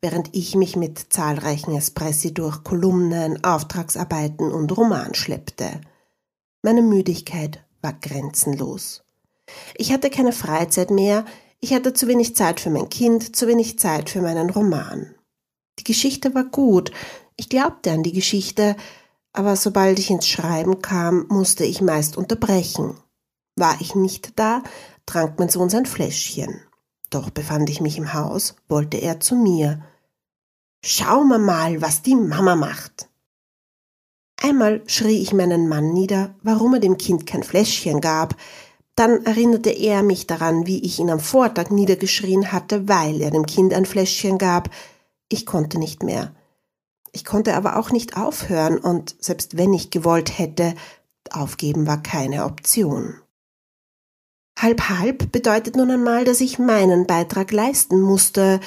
[0.00, 5.82] während ich mich mit zahlreichen Espressi durch Kolumnen, Auftragsarbeiten und Roman schleppte.
[6.62, 9.02] Meine Müdigkeit war grenzenlos.
[9.76, 11.26] Ich hatte keine Freizeit mehr,
[11.60, 15.14] ich hatte zu wenig Zeit für mein Kind, zu wenig Zeit für meinen Roman.
[15.78, 16.92] Die Geschichte war gut,
[17.36, 18.76] ich glaubte an die Geschichte,
[19.32, 22.96] aber sobald ich ins Schreiben kam, musste ich meist unterbrechen.
[23.56, 24.62] War ich nicht da,
[25.06, 26.60] trank mein Sohn sein Fläschchen.
[27.10, 29.82] Doch befand ich mich im Haus, wollte er zu mir.
[30.84, 33.08] Schau mal was die Mama macht.
[34.42, 38.36] Einmal schrie ich meinen Mann nieder, warum er dem Kind kein Fläschchen gab.
[38.96, 43.44] Dann erinnerte er mich daran, wie ich ihn am Vortag niedergeschrien hatte, weil er dem
[43.44, 44.70] Kind ein Fläschchen gab.
[45.28, 46.34] Ich konnte nicht mehr.
[47.12, 50.74] Ich konnte aber auch nicht aufhören und selbst wenn ich gewollt hätte,
[51.30, 53.14] aufgeben war keine Option.
[54.58, 58.60] Halb halb bedeutet nun einmal, dass ich meinen Beitrag leisten musste,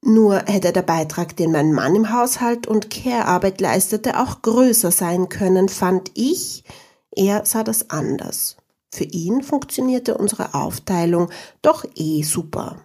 [0.00, 5.28] nur hätte der Beitrag, den mein Mann im Haushalt und Care-Arbeit leistete, auch größer sein
[5.28, 6.64] können, fand ich,
[7.10, 8.56] er sah das anders.
[8.92, 11.30] Für ihn funktionierte unsere Aufteilung
[11.62, 12.80] doch eh super.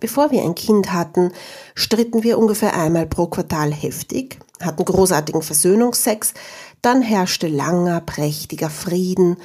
[0.00, 1.32] Bevor wir ein Kind hatten,
[1.74, 6.34] stritten wir ungefähr einmal pro Quartal heftig, hatten großartigen Versöhnungsex,
[6.82, 9.36] dann herrschte langer, prächtiger Frieden.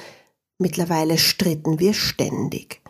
[0.58, 2.82] Mittlerweile stritten wir ständig.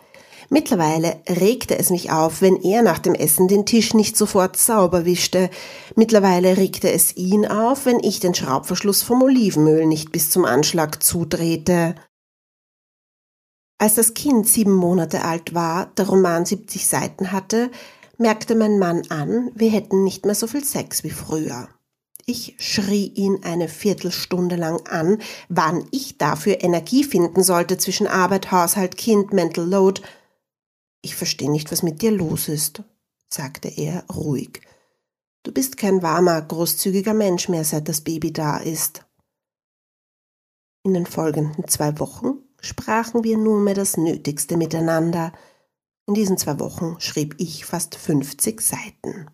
[0.53, 5.05] Mittlerweile regte es mich auf, wenn er nach dem Essen den Tisch nicht sofort sauber
[5.05, 5.49] wischte.
[5.95, 11.01] Mittlerweile regte es ihn auf, wenn ich den Schraubverschluss vom Olivenöl nicht bis zum Anschlag
[11.01, 11.95] zudrehte.
[13.81, 17.71] Als das Kind sieben Monate alt war, der Roman 70 Seiten hatte,
[18.19, 21.67] merkte mein Mann an, wir hätten nicht mehr so viel Sex wie früher.
[22.27, 25.17] Ich schrie ihn eine Viertelstunde lang an,
[25.49, 30.03] wann ich dafür Energie finden sollte zwischen Arbeit, Haushalt, Kind, Mental Load.
[31.01, 32.83] Ich verstehe nicht, was mit dir los ist,
[33.29, 34.61] sagte er ruhig.
[35.41, 39.03] Du bist kein warmer, großzügiger Mensch mehr, seit das Baby da ist.
[40.83, 45.33] In den folgenden zwei Wochen sprachen wir nunmehr das Nötigste miteinander.
[46.07, 49.29] In diesen zwei Wochen schrieb ich fast 50 Seiten.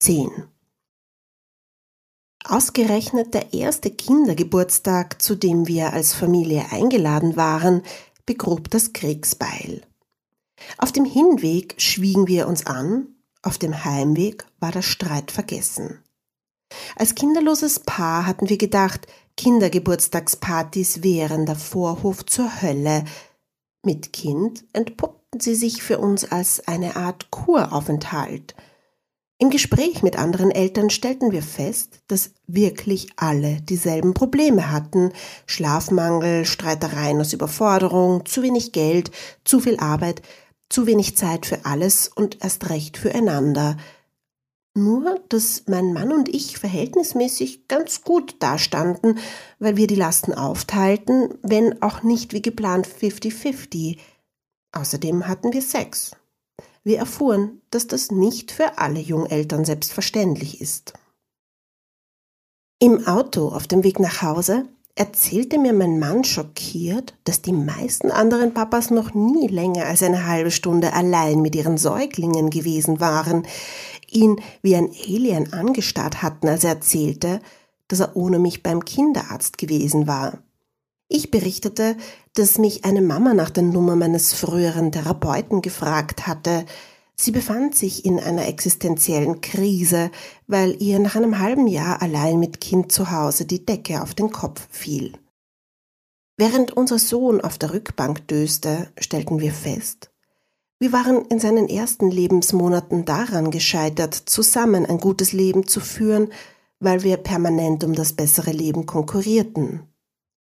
[0.00, 0.30] 10.
[2.44, 7.82] Ausgerechnet der erste Kindergeburtstag, zu dem wir als Familie eingeladen waren,
[8.26, 9.82] begrub das Kriegsbeil.
[10.78, 16.02] Auf dem Hinweg schwiegen wir uns an, auf dem Heimweg war der Streit vergessen.
[16.96, 23.04] Als kinderloses Paar hatten wir gedacht, Kindergeburtstagspartys wären der Vorhof zur Hölle.
[23.84, 28.54] Mit Kind entpuppten sie sich für uns als eine Art Kuraufenthalt.
[29.38, 35.12] Im Gespräch mit anderen Eltern stellten wir fest, dass wirklich alle dieselben Probleme hatten.
[35.46, 39.10] Schlafmangel, Streitereien aus Überforderung, zu wenig Geld,
[39.44, 40.22] zu viel Arbeit,
[40.68, 43.76] zu wenig Zeit für alles und erst recht füreinander–
[44.74, 49.18] nur, dass mein Mann und ich verhältnismäßig ganz gut dastanden,
[49.58, 53.98] weil wir die Lasten aufteilten, wenn auch nicht wie geplant 50-50.
[54.72, 56.12] Außerdem hatten wir Sex.
[56.84, 60.94] Wir erfuhren, dass das nicht für alle Jungeltern selbstverständlich ist.
[62.80, 68.10] Im Auto auf dem Weg nach Hause erzählte mir mein Mann schockiert, dass die meisten
[68.10, 73.46] anderen Papas noch nie länger als eine halbe Stunde allein mit ihren Säuglingen gewesen waren,
[74.14, 77.40] ihn wie ein Alien angestarrt hatten, als er erzählte,
[77.88, 80.38] dass er ohne mich beim Kinderarzt gewesen war.
[81.08, 81.96] Ich berichtete,
[82.34, 86.64] dass mich eine Mama nach der Nummer meines früheren Therapeuten gefragt hatte.
[87.14, 90.10] Sie befand sich in einer existenziellen Krise,
[90.46, 94.30] weil ihr nach einem halben Jahr allein mit Kind zu Hause die Decke auf den
[94.30, 95.12] Kopf fiel.
[96.38, 100.11] Während unser Sohn auf der Rückbank döste, stellten wir fest,
[100.82, 106.32] wir waren in seinen ersten Lebensmonaten daran gescheitert, zusammen ein gutes Leben zu führen,
[106.80, 109.86] weil wir permanent um das bessere Leben konkurrierten.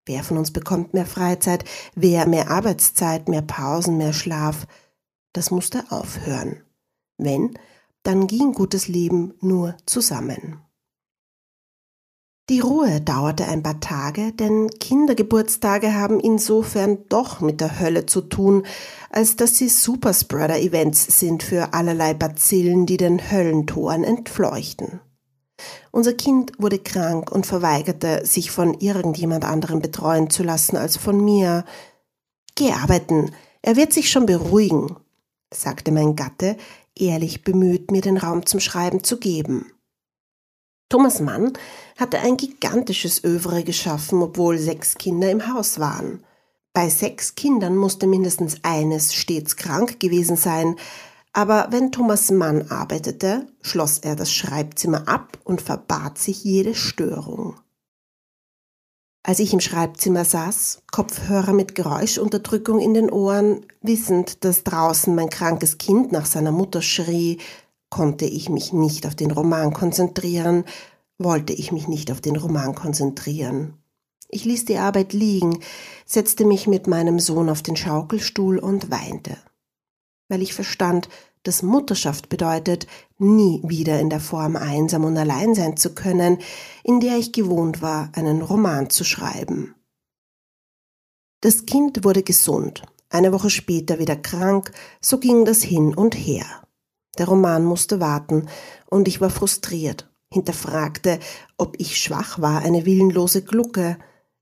[0.07, 4.65] Wer von uns bekommt mehr Freizeit, wer mehr Arbeitszeit, mehr Pausen, mehr Schlaf?
[5.31, 6.63] Das musste aufhören.
[7.19, 7.53] Wenn,
[8.01, 10.59] dann ging gutes Leben nur zusammen.
[12.51, 18.19] Die Ruhe dauerte ein paar Tage, denn Kindergeburtstage haben insofern doch mit der Hölle zu
[18.19, 18.65] tun,
[19.09, 24.99] als dass sie Superspreader-Events sind für allerlei Bazillen, die den Höllentoren entfleuchten.
[25.91, 31.23] Unser Kind wurde krank und verweigerte, sich von irgendjemand anderem betreuen zu lassen als von
[31.23, 31.63] mir.
[32.55, 34.97] Geh arbeiten, er wird sich schon beruhigen,
[35.53, 36.57] sagte mein Gatte,
[36.99, 39.71] ehrlich bemüht, mir den Raum zum Schreiben zu geben.
[40.91, 41.53] Thomas Mann
[41.97, 46.21] hatte ein gigantisches Övre geschaffen, obwohl sechs Kinder im Haus waren.
[46.73, 50.75] Bei sechs Kindern musste mindestens eines stets krank gewesen sein,
[51.31, 57.55] aber wenn Thomas Mann arbeitete, schloss er das Schreibzimmer ab und verbat sich jede Störung.
[59.23, 65.29] Als ich im Schreibzimmer saß, Kopfhörer mit Geräuschunterdrückung in den Ohren, wissend, dass draußen mein
[65.29, 67.39] krankes Kind nach seiner Mutter schrie,
[67.91, 70.65] konnte ich mich nicht auf den Roman konzentrieren,
[71.19, 73.75] wollte ich mich nicht auf den Roman konzentrieren.
[74.29, 75.59] Ich ließ die Arbeit liegen,
[76.07, 79.37] setzte mich mit meinem Sohn auf den Schaukelstuhl und weinte
[80.31, 81.09] weil ich verstand,
[81.43, 86.39] dass Mutterschaft bedeutet, nie wieder in der Form einsam und allein sein zu können,
[86.83, 89.75] in der ich gewohnt war, einen Roman zu schreiben.
[91.41, 96.45] Das Kind wurde gesund, eine Woche später wieder krank, so ging das hin und her.
[97.17, 98.47] Der Roman musste warten,
[98.89, 101.19] und ich war frustriert, hinterfragte,
[101.57, 103.97] ob ich schwach war, eine willenlose Glucke.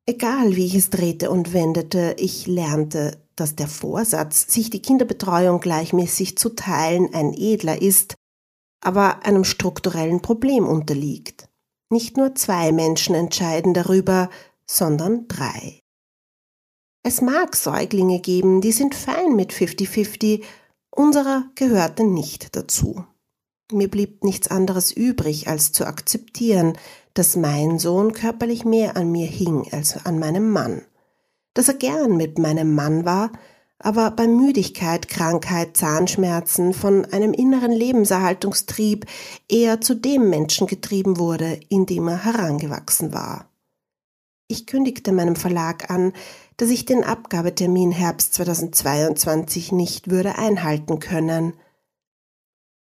[0.06, 5.60] Egal wie ich es drehte und wendete, ich lernte, dass der Vorsatz, sich die Kinderbetreuung
[5.60, 8.16] gleichmäßig zu teilen, ein edler ist,
[8.82, 11.48] aber einem strukturellen Problem unterliegt.
[11.90, 14.30] Nicht nur zwei Menschen entscheiden darüber,
[14.68, 15.80] sondern drei.
[17.02, 20.44] Es mag Säuglinge geben, die sind fein mit 50-50,
[21.00, 23.06] unserer gehörte nicht dazu.
[23.72, 26.78] Mir blieb nichts anderes übrig, als zu akzeptieren,
[27.14, 30.82] dass mein Sohn körperlich mehr an mir hing als an meinem Mann
[31.54, 33.32] dass er gern mit meinem Mann war,
[33.80, 39.06] aber bei Müdigkeit, Krankheit, Zahnschmerzen von einem inneren Lebenserhaltungstrieb
[39.50, 43.50] eher zu dem Menschen getrieben wurde, in dem er herangewachsen war.
[44.48, 46.14] Ich kündigte meinem Verlag an,
[46.60, 51.54] dass ich den Abgabetermin Herbst 2022 nicht würde einhalten können.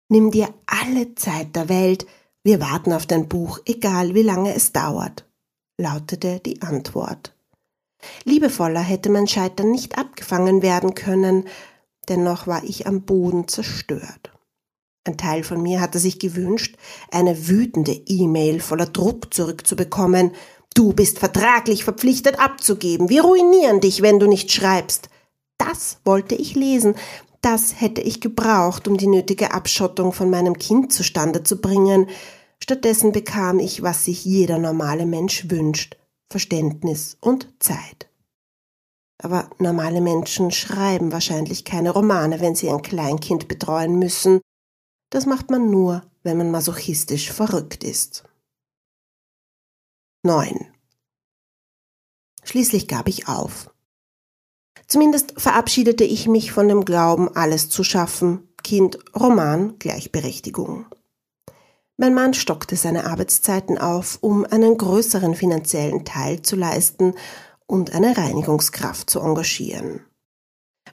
[0.10, 2.08] Nimm dir alle Zeit der Welt,
[2.44, 5.30] wir warten auf dein Buch, egal wie lange es dauert,
[5.78, 7.36] lautete die Antwort.
[8.24, 11.48] Liebevoller hätte mein Scheitern nicht abgefangen werden können,
[12.10, 14.32] dennoch war ich am Boden zerstört.
[15.04, 16.78] Ein Teil von mir hatte sich gewünscht,
[17.12, 20.32] eine wütende E-Mail voller Druck zurückzubekommen.
[20.78, 23.10] Du bist vertraglich verpflichtet abzugeben.
[23.10, 25.10] Wir ruinieren dich, wenn du nicht schreibst.
[25.58, 26.94] Das wollte ich lesen.
[27.42, 32.08] Das hätte ich gebraucht, um die nötige Abschottung von meinem Kind zustande zu bringen.
[32.62, 35.98] Stattdessen bekam ich, was sich jeder normale Mensch wünscht.
[36.30, 38.12] Verständnis und Zeit.
[39.18, 44.42] Aber normale Menschen schreiben wahrscheinlich keine Romane, wenn sie ein Kleinkind betreuen müssen.
[45.10, 48.27] Das macht man nur, wenn man masochistisch verrückt ist.
[50.28, 50.68] 9.
[52.44, 53.74] Schließlich gab ich auf.
[54.88, 60.86] Zumindest verabschiedete ich mich von dem Glauben, alles zu schaffen, Kind, Roman, Gleichberechtigung.
[61.96, 67.16] Mein Mann stockte seine Arbeitszeiten auf, um einen größeren finanziellen Teil zu leisten
[67.66, 70.02] und eine Reinigungskraft zu engagieren.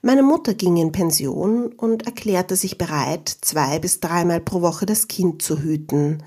[0.01, 5.09] Meine Mutter ging in Pension und erklärte sich bereit, zwei bis dreimal pro Woche das
[5.09, 6.23] Kind zu hüten.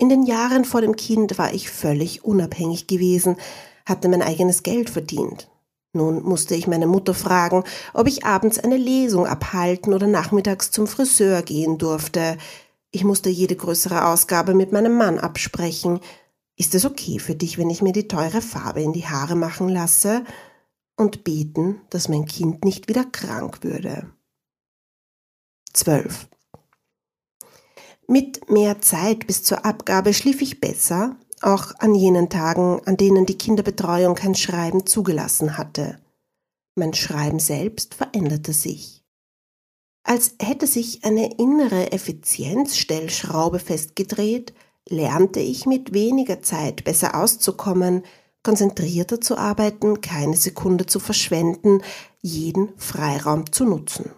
[0.00, 3.36] In den Jahren vor dem Kind war ich völlig unabhängig gewesen,
[3.84, 5.50] hatte mein eigenes Geld verdient.
[5.92, 10.86] Nun musste ich meine Mutter fragen, ob ich abends eine Lesung abhalten oder nachmittags zum
[10.86, 12.38] Friseur gehen durfte.
[12.90, 16.00] Ich musste jede größere Ausgabe mit meinem Mann absprechen.
[16.56, 19.68] Ist es okay für dich, wenn ich mir die teure Farbe in die Haare machen
[19.68, 20.24] lasse?
[20.96, 24.10] Und beten, dass mein Kind nicht wieder krank würde.
[25.74, 26.26] 12.
[28.10, 33.24] Mit mehr Zeit bis zur Abgabe schlief ich besser, auch an jenen Tagen, an denen
[33.24, 36.00] die Kinderbetreuung kein Schreiben zugelassen hatte.
[36.74, 39.04] Mein Schreiben selbst veränderte sich.
[40.02, 44.54] Als hätte sich eine innere Effizienzstellschraube festgedreht,
[44.88, 48.02] lernte ich mit weniger Zeit besser auszukommen,
[48.42, 51.80] konzentrierter zu arbeiten, keine Sekunde zu verschwenden,
[52.22, 54.10] jeden Freiraum zu nutzen.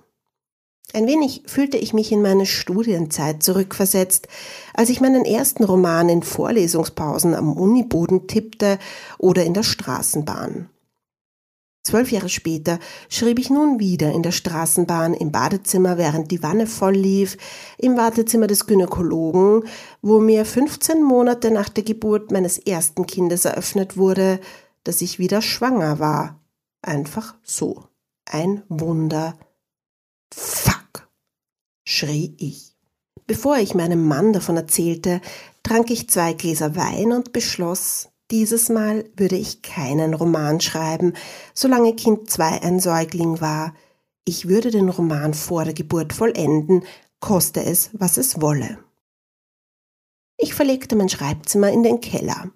[0.94, 4.28] Ein wenig fühlte ich mich in meine Studienzeit zurückversetzt,
[4.74, 8.78] als ich meinen ersten Roman in Vorlesungspausen am Uniboden tippte
[9.18, 10.68] oder in der Straßenbahn.
[11.84, 12.78] Zwölf Jahre später
[13.08, 17.36] schrieb ich nun wieder in der Straßenbahn, im Badezimmer, während die Wanne voll lief,
[17.76, 19.64] im Wartezimmer des Gynäkologen,
[20.00, 24.38] wo mir 15 Monate nach der Geburt meines ersten Kindes eröffnet wurde,
[24.84, 26.40] dass ich wieder schwanger war.
[26.82, 27.84] Einfach so.
[28.26, 29.34] Ein Wunder.
[30.32, 30.71] Fuck!
[31.92, 32.74] Schrie ich.
[33.26, 35.20] Bevor ich meinem Mann davon erzählte,
[35.62, 41.12] trank ich zwei Gläser Wein und beschloss, dieses Mal würde ich keinen Roman schreiben,
[41.54, 43.74] solange Kind 2 ein Säugling war.
[44.24, 46.84] Ich würde den Roman vor der Geburt vollenden,
[47.20, 48.78] koste es, was es wolle.
[50.38, 52.50] Ich verlegte mein Schreibzimmer in den Keller.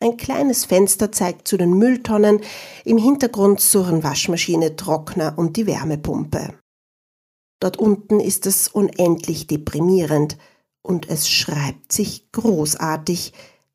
[0.00, 2.40] Ein kleines Fenster zeigt zu den Mülltonnen,
[2.84, 6.54] im Hintergrund surren Waschmaschine, Trockner und die Wärmepumpe.
[7.60, 10.36] Dort unten ist es unendlich deprimierend
[10.82, 13.32] und es schreibt sich großartig,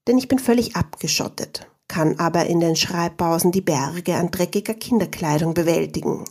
[0.08, 5.54] denn ich bin völlig abgeschottet, kann aber in den Schreibpausen die Berge an dreckiger Kinderkleidung
[5.54, 6.26] bewältigen.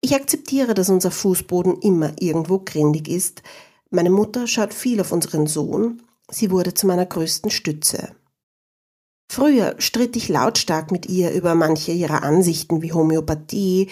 [0.00, 3.42] Ich akzeptiere, dass unser Fußboden immer irgendwo grindig ist.
[3.90, 6.02] Meine Mutter schaut viel auf unseren Sohn.
[6.30, 8.14] Sie wurde zu meiner größten Stütze.
[9.30, 13.90] Früher stritt ich lautstark mit ihr über manche ihrer Ansichten wie Homöopathie.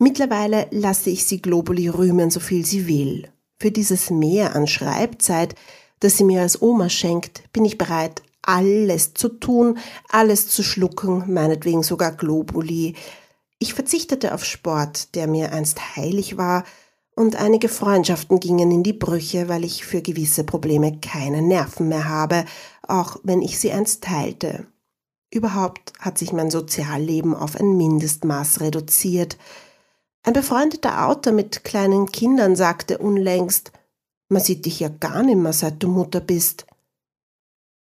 [0.00, 3.28] Mittlerweile lasse ich sie Globuli rühmen, so viel sie will.
[3.60, 5.54] Für dieses Mehr an Schreibzeit
[6.00, 9.78] das sie mir als Oma schenkt, bin ich bereit, alles zu tun,
[10.08, 12.94] alles zu schlucken, meinetwegen sogar Globuli.
[13.58, 16.64] Ich verzichtete auf Sport, der mir einst heilig war,
[17.14, 22.08] und einige Freundschaften gingen in die Brüche, weil ich für gewisse Probleme keine Nerven mehr
[22.08, 22.46] habe,
[22.88, 24.66] auch wenn ich sie einst teilte.
[25.30, 29.36] Überhaupt hat sich mein Sozialleben auf ein Mindestmaß reduziert.
[30.22, 33.72] Ein befreundeter Autor mit kleinen Kindern sagte unlängst,
[34.28, 36.66] man sieht dich ja gar nimmer, seit du Mutter bist.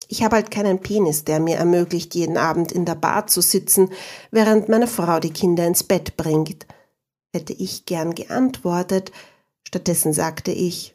[0.09, 3.91] Ich habe halt keinen Penis, der mir ermöglicht, jeden Abend in der Bar zu sitzen,
[4.30, 6.66] während meine Frau die Kinder ins Bett bringt.
[7.32, 9.12] Hätte ich gern geantwortet,
[9.66, 10.95] stattdessen sagte ich,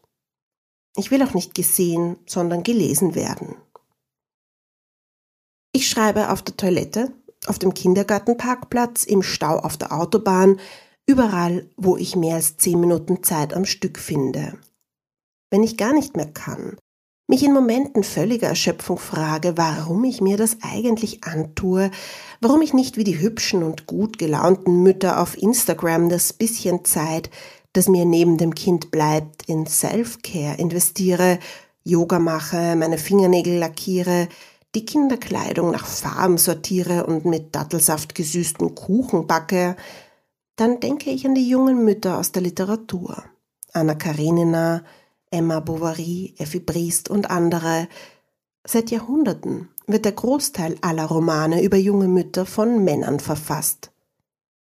[0.95, 3.55] ich will auch nicht gesehen, sondern gelesen werden.
[5.71, 7.13] Ich schreibe auf der Toilette,
[7.45, 10.59] auf dem Kindergartenparkplatz, im Stau auf der Autobahn,
[11.09, 14.59] überall, wo ich mehr als zehn Minuten Zeit am Stück finde.
[15.49, 16.77] Wenn ich gar nicht mehr kann,
[17.27, 21.89] mich in Momenten völliger Erschöpfung frage, warum ich mir das eigentlich antue,
[22.41, 27.31] warum ich nicht wie die hübschen und gut gelaunten Mütter auf Instagram das bisschen Zeit,
[27.73, 31.39] das mir neben dem Kind bleibt, in Self-Care investiere,
[31.83, 34.27] Yoga mache, meine Fingernägel lackiere,
[34.75, 39.75] die Kinderkleidung nach Farben sortiere und mit Dattelsaft gesüßten Kuchen backe,
[40.59, 43.23] dann denke ich an die jungen Mütter aus der Literatur.
[43.71, 44.83] Anna Karenina,
[45.31, 47.87] Emma Bovary, Effi Briest und andere.
[48.67, 53.91] Seit Jahrhunderten wird der Großteil aller Romane über junge Mütter von Männern verfasst.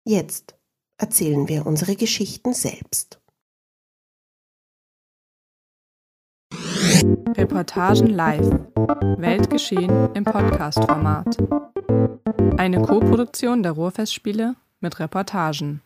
[0.04, 0.56] Jetzt
[0.98, 3.20] erzählen wir unsere Geschichten selbst.
[7.36, 8.58] Reportagen live.
[9.18, 11.36] Weltgeschehen im Podcast-Format.
[12.56, 15.83] Eine Co-Produktion der Ruhrfestspiele mit Reportagen.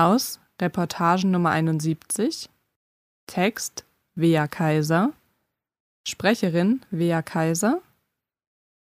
[0.00, 2.48] Aus Reportagen Nummer 71
[3.26, 3.84] Text
[4.14, 5.12] Wea Kaiser,
[6.08, 7.82] Sprecherin Wea Kaiser,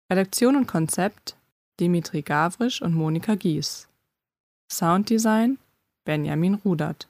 [0.10, 1.36] Redaktion und Konzept
[1.82, 3.90] Dimitri Gavrisch und Monika Gies,
[4.72, 5.58] Sounddesign
[6.06, 7.09] Benjamin Rudert.